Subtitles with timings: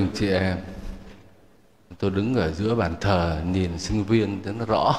[0.00, 0.56] anh chị em,
[1.98, 4.94] tôi đứng ở giữa bàn thờ nhìn sinh viên cho nó rõ.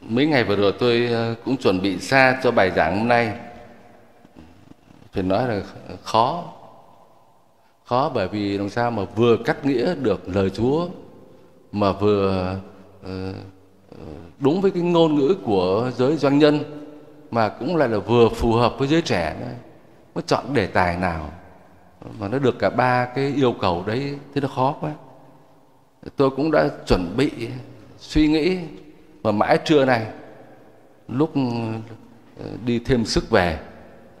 [0.00, 3.32] Mấy ngày vừa rồi tôi ờ, cũng chuẩn bị xa cho bài giảng hôm nay.
[5.12, 5.62] Phải nói là
[6.02, 6.52] khó.
[7.84, 10.88] Khó bởi vì làm sao mà vừa cắt nghĩa được lời Chúa,
[11.72, 12.56] mà vừa
[13.02, 13.34] ờ,
[14.38, 16.58] đúng với cái ngôn ngữ của giới doanh nhân,
[17.30, 19.54] mà cũng lại là vừa phù hợp với giới trẻ đấy
[20.14, 21.30] nó chọn đề tài nào
[22.18, 24.92] mà nó được cả ba cái yêu cầu đấy thì nó khó quá.
[26.16, 27.30] Tôi cũng đã chuẩn bị,
[27.98, 28.58] suy nghĩ,
[29.22, 30.06] mà mãi trưa này
[31.08, 31.32] lúc
[32.40, 33.58] ờ, đi thêm sức về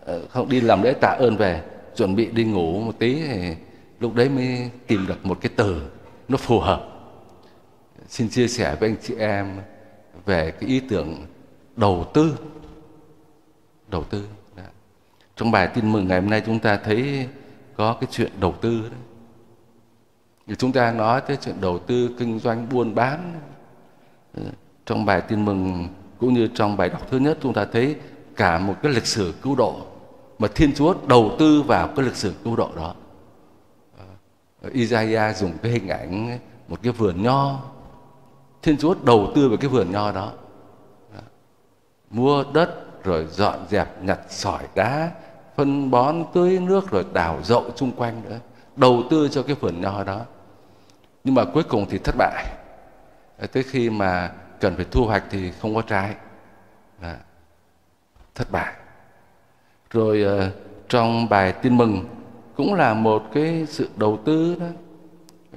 [0.04, 1.62] ờ, không, đi làm lễ tạ ơn về,
[1.96, 3.54] chuẩn bị đi ngủ một tí thì
[4.00, 5.82] lúc đấy mới tìm được một cái từ
[6.28, 6.88] nó phù hợp
[8.08, 9.60] xin chia sẻ với anh chị em
[10.26, 11.26] về cái ý tưởng
[11.76, 12.36] đầu tư
[13.88, 14.24] đầu tư
[15.36, 17.28] trong bài tin mừng ngày hôm nay chúng ta thấy
[17.76, 19.00] có cái chuyện đầu tư đấy
[20.46, 23.40] thì chúng ta nói tới chuyện đầu tư kinh doanh buôn bán
[24.36, 24.42] ờ,
[24.86, 27.96] trong bài tin mừng cũng như trong bài đọc thứ nhất chúng ta thấy
[28.36, 29.76] cả một cái lịch sử cứu độ
[30.38, 32.94] mà Thiên Chúa đầu tư vào cái lịch sử cứu độ đó.
[34.62, 37.60] Ờ, Isaiah dùng cái hình ảnh một cái vườn nho.
[38.62, 40.32] Thiên Chúa đầu tư vào cái vườn nho đó.
[41.14, 41.22] Ờ,
[42.10, 45.10] mua đất rồi dọn dẹp nhặt sỏi đá,
[45.56, 48.38] phân bón tưới nước rồi đào rộng chung quanh nữa.
[48.76, 50.20] Đầu tư cho cái vườn nho đó.
[51.24, 52.44] Nhưng mà cuối cùng thì thất bại.
[53.52, 56.14] Tới khi mà cần phải thu hoạch thì không có trái
[57.00, 57.16] à,
[58.34, 58.74] thất bại
[59.90, 60.52] rồi uh,
[60.88, 62.04] trong bài tin mừng
[62.56, 64.66] cũng là một cái sự đầu tư đó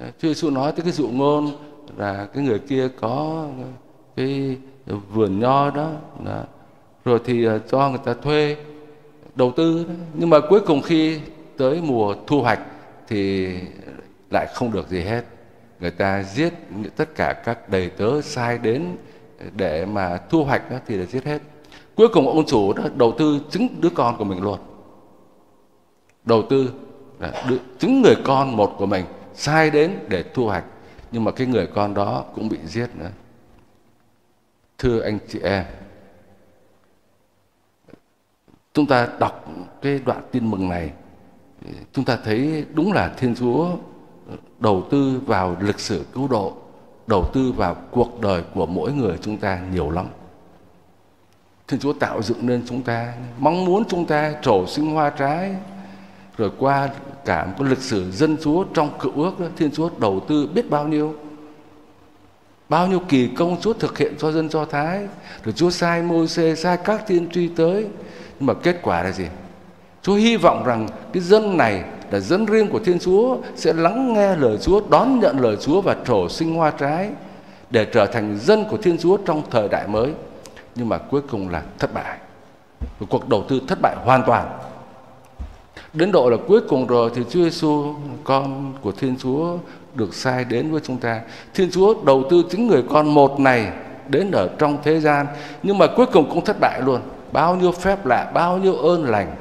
[0.00, 1.50] ờ, Chúa Giêsu nói tới cái dụ ngôn
[1.96, 3.46] là cái người kia có
[4.16, 5.90] cái vườn nho đó,
[6.24, 6.42] đó.
[7.04, 8.56] rồi thì uh, cho người ta thuê
[9.38, 9.86] đầu tư.
[10.14, 11.20] Nhưng mà cuối cùng khi
[11.56, 12.60] tới mùa thu hoạch
[13.08, 13.48] thì
[14.30, 15.24] lại không được gì hết.
[15.80, 16.52] Người ta giết
[16.96, 18.96] tất cả các đầy tớ sai đến
[19.52, 21.42] để mà thu hoạch đó thì là giết hết.
[21.94, 24.58] Cuối cùng ông chủ đó đầu tư chính đứa con của mình luôn.
[26.24, 26.72] Đầu tư
[27.48, 30.64] đứa, chính người con một của mình sai đến để thu hoạch.
[31.12, 33.10] Nhưng mà cái người con đó cũng bị giết nữa.
[34.78, 35.64] Thưa anh chị em
[38.78, 39.44] chúng ta đọc
[39.82, 40.90] cái đoạn tin mừng này
[41.92, 43.68] chúng ta thấy đúng là thiên chúa
[44.58, 46.52] đầu tư vào lịch sử cứu độ
[47.06, 50.06] đầu tư vào cuộc đời của mỗi người chúng ta nhiều lắm.
[51.68, 55.56] Thiên chúa tạo dựng nên chúng ta mong muốn chúng ta trổ sinh hoa trái
[56.36, 56.88] rồi qua
[57.24, 60.48] cả một cái lịch sử dân chúa trong cựu ước đó, thiên chúa đầu tư
[60.54, 61.14] biết bao nhiêu
[62.68, 65.08] bao nhiêu kỳ công chúa thực hiện cho dân do thái
[65.44, 67.86] rồi chúa sai môi xe sai các tiên tri tới
[68.40, 69.24] nhưng mà kết quả là gì
[70.02, 74.12] chúa hy vọng rằng cái dân này là dân riêng của Thiên Chúa sẽ lắng
[74.12, 77.10] nghe lời Chúa, đón nhận lời Chúa và trổ sinh hoa trái
[77.70, 80.12] để trở thành dân của Thiên Chúa trong thời đại mới.
[80.74, 82.18] Nhưng mà cuối cùng là thất bại.
[83.00, 84.58] Một cuộc đầu tư thất bại hoàn toàn.
[85.92, 87.94] Đến độ là cuối cùng rồi thì Chúa Giêsu
[88.24, 89.56] con của Thiên Chúa
[89.94, 91.20] được sai đến với chúng ta.
[91.54, 93.72] Thiên Chúa đầu tư chính người con một này
[94.08, 95.26] đến ở trong thế gian
[95.62, 97.00] nhưng mà cuối cùng cũng thất bại luôn.
[97.32, 99.36] Bao nhiêu phép lạ, bao nhiêu ơn lành,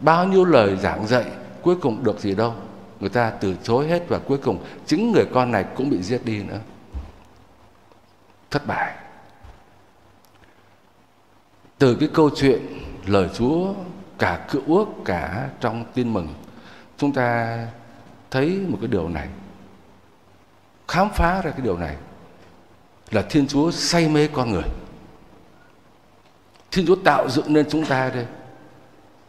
[0.00, 1.24] bao nhiêu lời giảng dạy
[1.62, 2.54] cuối cùng được gì đâu.
[3.00, 6.24] Người ta từ chối hết và cuối cùng chính người con này cũng bị giết
[6.24, 6.58] đi nữa.
[8.50, 8.94] Thất bại.
[11.78, 12.60] Từ cái câu chuyện
[13.06, 13.74] lời Chúa
[14.18, 16.28] cả cựu ước cả trong tin mừng
[16.98, 17.58] chúng ta
[18.30, 19.28] thấy một cái điều này.
[20.88, 21.96] Khám phá ra cái điều này
[23.10, 24.68] là Thiên Chúa say mê con người.
[26.72, 28.26] Thiên Chúa tạo dựng nên chúng ta đây.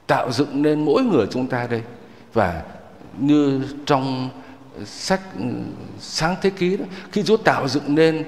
[0.07, 1.81] Tạo dựng nên mỗi người chúng ta đây.
[2.33, 2.63] Và
[3.17, 4.29] như trong
[4.85, 5.45] sách ừ,
[5.99, 8.23] sáng thế ký đó, khi Chúa tạo dựng nên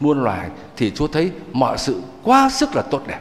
[0.00, 3.20] muôn loài thì Chúa thấy mọi sự quá sức là tốt đẹp.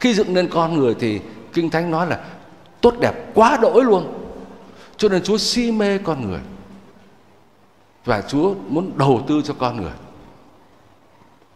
[0.00, 1.20] Khi dựng nên con người thì
[1.52, 2.20] kinh thánh nói là
[2.80, 4.12] tốt đẹp quá đỗi luôn.
[4.96, 6.40] Cho nên Chúa si mê con người.
[8.04, 9.92] Và Chúa muốn đầu tư cho con người.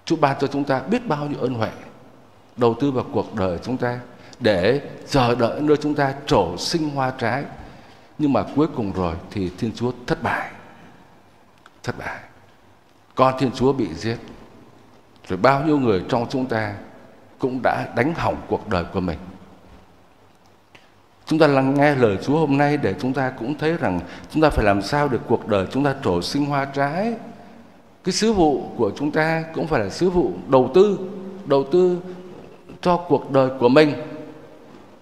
[0.05, 1.71] Chúa ban cho chúng ta biết bao nhiêu ơn huệ
[2.57, 4.01] đầu tư vào cuộc đời chúng ta
[4.41, 7.45] để chờ đợi nơi chúng ta trổ sinh hoa trái
[8.19, 10.51] nhưng mà cuối cùng rồi thì Thiên Chúa thất bại.
[11.83, 12.19] Thất bại.
[13.15, 14.17] Con Thiên Chúa bị giết.
[15.29, 16.75] Rồi bao nhiêu người trong chúng ta
[17.39, 19.19] cũng đã đánh hỏng cuộc đời của mình.
[21.27, 24.01] Chúng ta lắng nghe lời Chúa hôm nay để chúng ta cũng thấy rằng
[24.31, 27.15] chúng ta phải làm sao để cuộc đời chúng ta trổ sinh hoa trái.
[28.05, 30.99] Cái sứ vụ của chúng ta cũng phải là sứ vụ đầu tư,
[31.47, 31.99] đầu tư
[32.85, 33.93] cho cuộc đời của mình.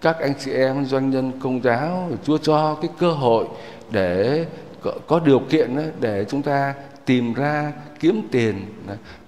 [0.00, 3.46] Các anh chị em doanh nhân công giáo Chúa cho cái cơ hội
[3.90, 4.46] để
[5.06, 6.74] có, điều kiện để chúng ta
[7.04, 8.66] tìm ra kiếm tiền.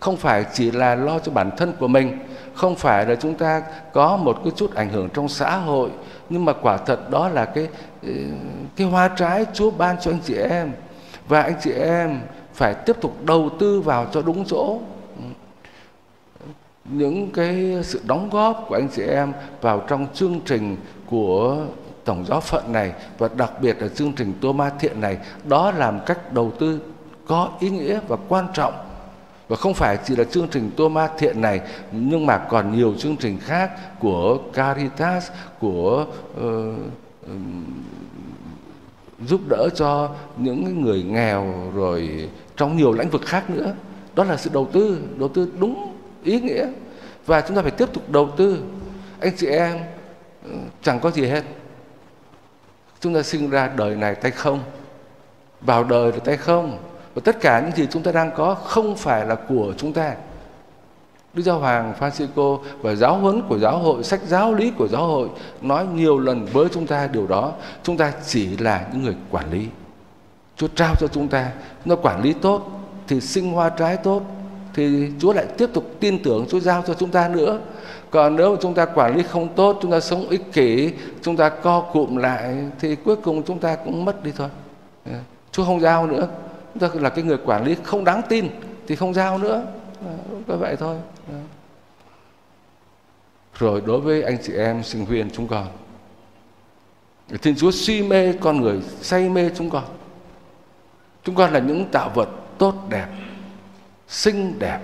[0.01, 2.19] Không phải chỉ là lo cho bản thân của mình
[2.55, 3.63] không phải là chúng ta
[3.93, 5.91] có một cái chút ảnh hưởng trong xã hội
[6.29, 7.69] nhưng mà quả thật đó là cái
[8.03, 8.13] ừ,
[8.77, 10.73] cái hoa trái Chúa ban cho anh chị em.
[11.29, 12.21] Và anh chị em
[12.55, 14.79] phải tiếp tục đầu tư vào cho đúng chỗ
[16.85, 20.77] những cái sự đóng góp của anh chị em vào trong chương trình
[21.07, 21.67] của
[22.05, 25.73] tổng giáo phận này và đặc biệt là chương trình tô ma thiện này đó
[25.77, 26.81] làm cách đầu tư
[27.27, 28.75] có ý nghĩa và quan trọng.
[29.49, 31.61] Và không phải chỉ là chương trình tô ma thiện này
[31.93, 33.71] nhưng mà còn nhiều chương trình khác
[34.01, 36.07] của Caritas của
[36.41, 36.49] uh,
[39.27, 43.75] giúp đỡ cho những người nghèo rồi trong nhiều lĩnh vực khác nữa.
[44.15, 45.94] Đó là sự đầu tư đầu tư đúng
[46.25, 46.67] ý nghĩa.
[47.27, 48.63] Và chúng ta phải tiếp tục đầu tư.
[49.21, 49.79] Anh chị em
[50.45, 50.51] ừ,
[50.83, 51.43] chẳng có gì hết.
[53.01, 54.61] Chúng ta sinh ra đời này tay không
[55.61, 56.79] vào đời là tay không.
[57.15, 60.15] Và tất cả những gì chúng ta đang có không phải là của chúng ta.
[61.35, 65.07] Đức Giáo Hoàng Francisco và giáo huấn của giáo hội, sách giáo lý của giáo
[65.07, 65.29] hội
[65.61, 67.53] nói nhiều lần với chúng ta điều đó.
[67.83, 69.69] Chúng ta chỉ là những người quản lý.
[70.57, 71.51] Chúa trao cho chúng ta,
[71.85, 72.71] nó quản lý tốt
[73.07, 74.23] thì sinh hoa trái tốt
[74.75, 77.61] thì Chúa lại tiếp tục tin tưởng Chúa giao cho chúng ta nữa.
[78.11, 80.93] Còn nếu mà chúng ta quản lý không tốt, chúng ta sống ích kỷ,
[81.23, 84.49] chúng ta co cụm lại thì cuối cùng chúng ta cũng mất đi thôi.
[85.53, 86.29] Chúa không giao nữa.
[86.75, 88.49] Chúng ta là cái người quản lý không đáng tin
[88.87, 89.63] thì không giao nữa.
[90.49, 90.97] Có vậy thôi.
[93.59, 95.67] Rồi đối với anh chị em sinh viên chúng con
[97.43, 99.85] Thiên Chúa suy mê con người Say mê chúng con
[101.25, 102.29] Chúng con là những tạo vật
[102.59, 103.07] tốt đẹp
[104.15, 104.79] Xinh đẹp.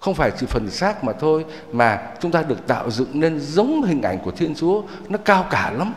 [0.00, 3.82] Không phải chỉ phần xác mà thôi Mà chúng ta được tạo dựng nên giống
[3.82, 5.94] hình ảnh của Thiên Chúa Nó cao cả lắm.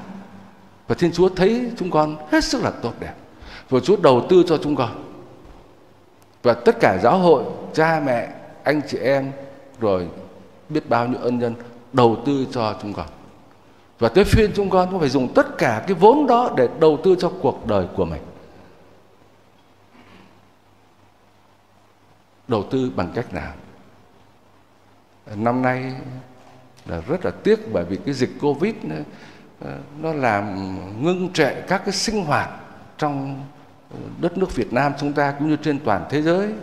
[0.88, 3.14] Và Thiên Chúa thấy chúng con hết sức là tốt đẹp.
[3.70, 4.90] Và Chúa đầu tư cho chúng con.
[6.44, 8.30] Và tất cả giáo hội, cha mẹ,
[8.64, 9.32] anh chị em
[9.80, 10.08] Rồi
[10.70, 11.54] biết bao nhiêu ân nhân
[11.94, 13.06] đầu tư cho chúng con.
[14.00, 16.98] Và tới phiên chúng con cũng phải dùng tất cả cái vốn đó để đầu
[17.04, 18.22] tư cho cuộc đời của mình.
[22.48, 23.54] Đầu tư bằng cách nào?
[25.36, 25.94] Năm nay
[26.86, 28.96] là rất là tiếc bởi vì cái dịch covid nó,
[29.60, 30.56] ờ, nó làm
[31.04, 32.50] ngưng trệ các cái sinh hoạt
[32.98, 33.46] trong
[33.92, 36.54] ờ, đất nước Việt Nam chúng ta cũng như trên toàn thế giới.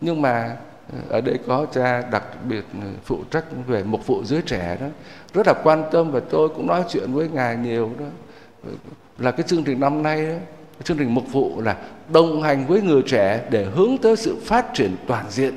[0.00, 0.56] Nhưng mà
[0.92, 2.64] ờ, ở đây có cha đặc biệt
[3.04, 4.86] phụ trách về mục vụ giới trẻ đó
[5.34, 8.06] rất là quan tâm và tôi cũng nói chuyện với ngài nhiều đó.
[9.18, 10.36] Là cái chương trình năm nay đó,
[10.84, 11.76] chương trình mục vụ là
[12.08, 15.54] đồng hành với người trẻ để hướng tới sự phát triển toàn diện.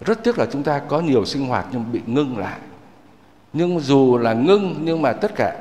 [0.00, 2.58] Rất tiếc là chúng ta có nhiều sinh hoạt nhưng bị ngưng lại.
[3.52, 5.56] Nhưng dù là ngưng, nhưng mà tất cả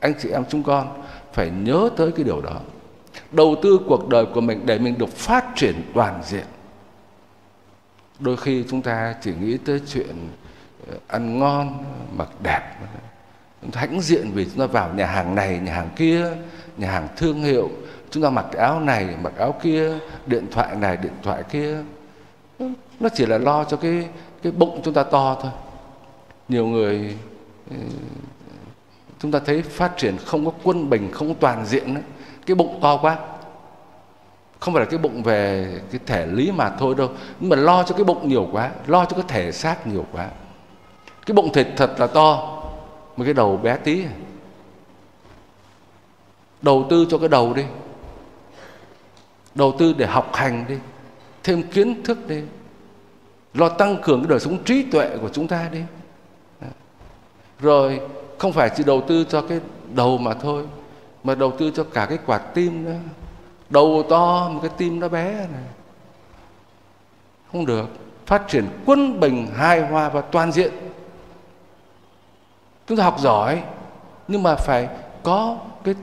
[0.00, 2.60] anh chị em chúng con phải nhớ tới cái điều đó.
[3.32, 6.44] Đầu tư cuộc đời của mình để mình được phát triển toàn diện.
[8.18, 10.28] Đôi khi chúng ta chỉ nghĩ tới chuyện
[10.90, 12.60] ờ, ăn ngon ờ, mặc đẹp
[13.72, 16.26] hãnh diện vì chúng ta vào nhà hàng này, nhà hàng kia,
[16.76, 17.70] nhà hàng thương hiệu.
[18.10, 19.92] Chúng ta mặc áo này, mặc áo kia,
[20.26, 21.76] điện thoại này, điện thoại kia.
[23.00, 24.08] Nó chỉ là lo cho cái
[24.42, 25.50] cái bụng chúng ta to thôi.
[26.48, 27.16] Nhiều người
[27.70, 27.76] ừ,
[29.18, 32.02] chúng ta thấy phát triển không có quân bình, không có toàn diện đấy.
[32.46, 33.18] cái bụng to quá.
[34.60, 37.08] Không phải là cái bụng về cái thể lý mà thôi đâu.
[37.40, 40.28] Nhưng mà lo cho cái bụng nhiều quá, lo cho cái thể xác nhiều quá.
[41.26, 42.51] Cái bụng thịt thật là to
[43.16, 44.04] mấy cái đầu bé tí.
[46.62, 47.64] Đầu tư cho cái đầu đi.
[49.54, 50.76] Đầu tư để học hành đi.
[51.42, 52.42] Thêm kiến thức đi.
[53.54, 55.80] Lo tăng cường cái đời sống trí tuệ của chúng ta đi.
[57.60, 58.00] Rồi,
[58.38, 59.60] không phải chỉ đầu tư cho cái
[59.94, 60.66] đầu mà thôi,
[61.24, 62.98] mà đầu tư cho cả cái quả tim nữa.
[63.70, 65.64] Đầu to mà cái tim nó bé này.
[67.52, 67.88] Không được.
[68.26, 70.72] Phát triển quân bình hài hòa và toàn diện
[72.92, 73.62] chúng ta học giỏi
[74.28, 74.88] nhưng mà phải
[75.22, 75.94] có cái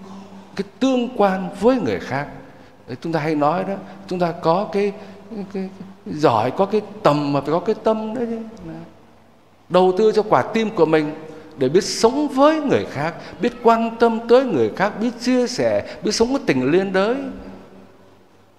[0.56, 2.28] cái tương quan với người khác
[3.02, 3.74] chúng ta hay nói đó
[4.08, 4.92] chúng ta có cái,
[5.36, 5.70] cái, cái,
[6.06, 8.40] cái giỏi có cái tầm mà phải có cái tâm đấy chứ
[9.70, 11.14] đầu tư cho quả tim của mình
[11.58, 15.98] để biết sống với người khác biết quan tâm tới người khác biết chia sẻ
[16.04, 17.16] biết sống với tình liên đới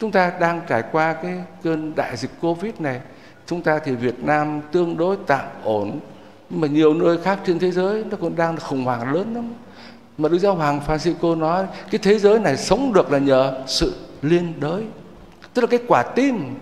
[0.01, 3.01] Chúng ta đang trải qua cái cơn đại dịch Covid này.
[3.47, 6.01] Chúng ta thì Việt Nam tương đối tạm ổn.
[6.51, 9.53] Mà nhiều nơi khác trên thế giới, nó còn đang khủng hoảng lớn lắm.
[10.19, 13.95] Mà Đức Giáo Hoàng Francisco nói, cái thế giới này sống được là nhờ sự
[14.23, 14.85] liên đới.
[15.55, 16.55] Tức là cái quả tim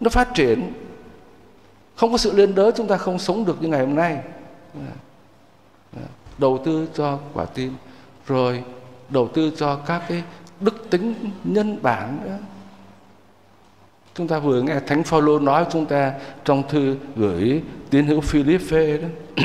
[0.00, 0.72] nó phát triển.
[1.96, 4.18] Không có sự liên đới, chúng ta không sống được như ngày hôm nay.
[6.38, 7.74] đầu tư cho quả tim,
[8.26, 8.64] rồi
[9.08, 10.22] đầu tư cho các cái
[10.60, 12.38] đức tính nhân bản nữa
[14.18, 16.12] chúng ta vừa nghe thánh phaolô nói chúng ta
[16.44, 19.08] trong thư gửi tín hữu Philippe đó.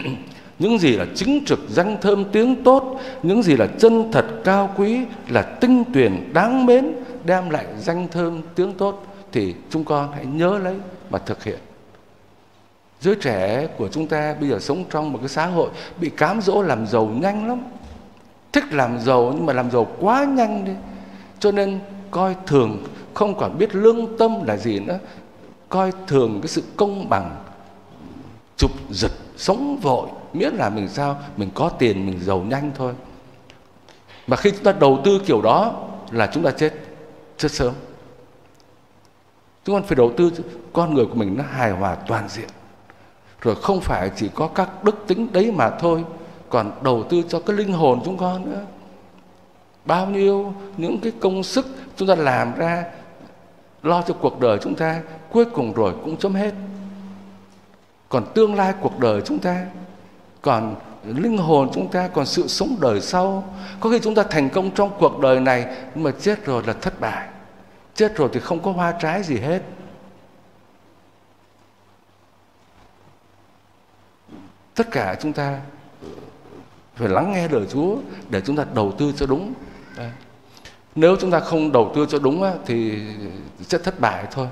[0.59, 4.73] Những gì là chính trực danh thơm, tiếng tốt, những gì là chân thật, cao
[4.77, 4.99] quý,
[5.29, 10.25] là tinh tuyển đáng mến, đem lại danh thơm, tiếng tốt, thì chúng con hãy
[10.25, 10.75] nhớ lấy
[11.09, 11.59] mà thực hiện.
[13.01, 15.69] Giới trẻ của chúng ta bây giờ sống trong một cái xã hội
[16.01, 17.61] bị cám dỗ làm giàu nhanh lắm.
[18.51, 20.73] Thích làm giàu nhưng mà làm giàu quá nhanh đi.
[21.39, 21.79] Cho nên
[22.11, 24.99] coi thường không còn biết lương tâm là gì nữa,
[25.69, 27.35] coi thường cái sự công bằng,
[28.57, 32.93] chụp giật, sống vội, miễn là mình sao, mình có tiền, mình giàu nhanh thôi.
[34.27, 35.73] Mà khi chúng ta đầu tư kiểu đó
[36.11, 36.73] là chúng ta chết
[37.37, 37.73] chết sớm.
[39.65, 40.31] Chúng ta phải đầu tư
[40.73, 42.49] con người của mình nó hài hòa toàn diện.
[43.41, 46.03] Rồi không phải chỉ có các đức tính đấy mà thôi,
[46.49, 48.61] còn đầu tư cho cái linh hồn chúng con nữa.
[49.85, 52.85] Bao nhiêu, những cái công sức chúng ta làm ra
[53.83, 56.53] lo cho cuộc đời chúng ta, cuối cùng rồi cũng chấm hết.
[58.09, 59.65] Còn tương lai cuộc đời chúng ta,
[60.41, 60.75] còn
[61.05, 64.71] linh hồn chúng ta, còn sự sống đời sau, có khi chúng ta thành công
[64.71, 67.27] trong cuộc đời này nhưng mà chết rồi là thất bại.
[67.95, 69.61] Chết rồi thì không có hoa trái gì hết.
[74.75, 75.61] Tất cả chúng ta
[76.95, 77.95] phải lắng nghe lời Chúa
[78.29, 79.53] để chúng ta đầu tư cho đúng.
[79.97, 80.11] Đấy
[80.95, 83.01] nếu chúng ta không đầu tư cho đúng thì
[83.61, 84.47] sẽ thất bại thôi.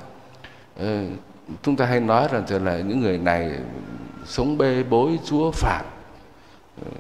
[0.80, 1.04] Ờ,
[1.64, 3.52] chúng ta hay nói rằng là, những người này
[4.26, 5.82] sống bê bối Chúa phạt.
[6.86, 6.92] Ờ,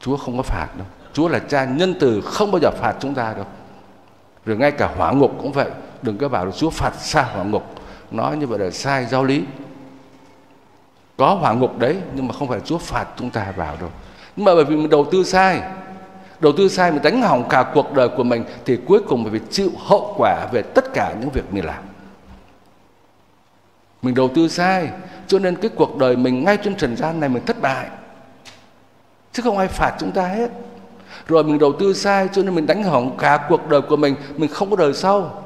[0.00, 0.86] Chúa không có phạt đâu.
[1.12, 3.46] Chúa là cha nhân từ không bao giờ phạt chúng ta đâu.
[4.46, 5.70] Rồi ngay cả hỏa ngục cũng vậy.
[6.02, 7.64] Đừng có bảo là Chúa phạt xa hỏa ngục.
[8.10, 9.44] Nói như vậy là sai giáo lý.
[11.16, 13.90] Có hỏa ngục đấy nhưng mà không phải Chúa phạt chúng ta vào đâu.
[14.36, 15.62] Nhưng mà bởi vì mình đầu tư sai
[16.40, 19.40] đầu tư sai mình đánh hỏng cả cuộc đời của mình thì cuối cùng phải
[19.50, 21.82] chịu hậu quả về tất cả những việc mình làm.
[24.02, 24.88] Mình đầu tư sai,
[25.26, 27.88] cho nên cái cuộc đời mình ngay trên trần gian này mình thất bại.
[29.32, 30.50] Chứ không ai phạt chúng ta hết.
[31.26, 34.16] Rồi mình đầu tư sai, cho nên mình đánh hỏng cả cuộc đời của mình
[34.36, 35.42] mình không có đời sau.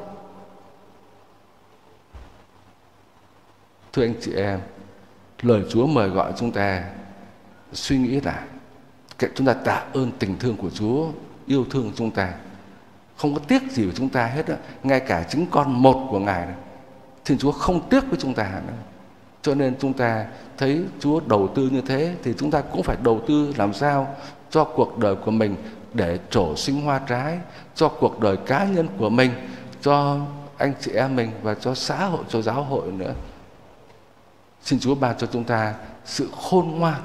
[3.92, 4.60] Thưa anh chị em,
[5.42, 6.84] lời Chúa mời gọi chúng ta
[7.72, 8.42] suy nghĩ lại
[9.34, 11.08] chúng ta tạ ơn tình thương của Chúa,
[11.46, 12.32] yêu thương chúng ta.
[13.16, 14.56] Không có tiếc gì với chúng ta hết á.
[14.82, 16.54] Ngay cả chính con một của ngài này
[17.24, 18.74] Thiên Chúa không tiếc với chúng ta nữa
[19.42, 20.26] cho nên chúng ta
[20.58, 24.14] thấy Chúa đầu tư như thế thì chúng ta cũng phải đầu tư làm sao
[24.50, 25.56] cho cuộc đời của mình
[25.94, 27.38] để trổ sinh hoa trái,
[27.74, 29.30] cho cuộc đời cá nhân của mình,
[29.82, 30.18] cho
[30.56, 33.14] anh chị em mình và cho xã hội, cho giáo hội nữa.
[34.62, 35.74] Xin Chúa ban cho chúng ta
[36.04, 37.00] sự khôn ngoan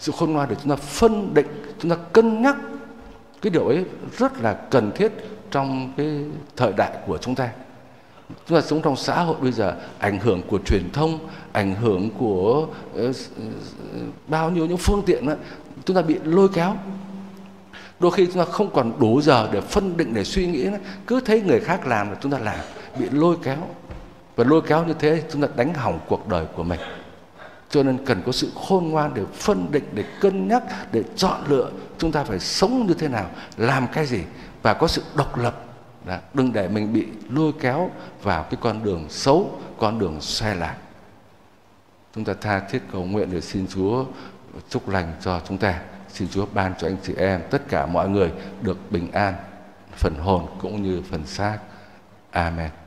[0.00, 1.46] sự khôn ngoan để chúng ta phân định
[1.78, 2.56] chúng ta cân nhắc
[3.42, 3.84] cái điều ấy
[4.18, 5.12] rất là cần thiết
[5.50, 6.24] trong cái
[6.56, 7.50] thời đại của chúng ta.
[8.46, 11.18] Chúng ta sống trong xã hội bây giờ ảnh hưởng của truyền thông
[11.52, 12.66] ảnh hưởng của
[13.08, 13.16] uh,
[14.28, 15.34] bao nhiêu những phương tiện đó,
[15.84, 16.76] chúng ta bị lôi kéo.
[18.00, 20.66] Đôi khi chúng ta không còn đủ giờ để phân định để suy nghĩ
[21.06, 22.58] cứ thấy người khác làm là chúng ta làm
[22.98, 23.56] bị lôi kéo.
[24.36, 26.80] Và lôi kéo như thế chúng ta đánh hỏng cuộc đời của mình
[27.70, 30.62] cho nên cần có sự khôn ngoan để phân định để cân nhắc
[30.92, 34.22] để chọn lựa chúng ta phải sống như thế nào làm cái gì
[34.62, 35.64] và có sự độc lập.
[36.06, 37.90] Đã, đừng để mình bị lôi kéo
[38.22, 40.76] vào cái con đường xấu con đường sai lạc.
[42.14, 44.04] Chúng ta tha thiết cầu nguyện để xin Chúa
[44.68, 45.80] chúc lành cho chúng ta.
[46.08, 49.34] Xin Chúa ban cho anh chị em tất cả mọi người được bình an
[49.96, 51.58] phần hồn cũng như phần xác.
[52.30, 52.79] Amen.